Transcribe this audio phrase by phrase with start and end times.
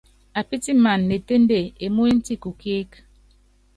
[0.39, 2.91] Apítiman ne ténde emúny ti kukíík.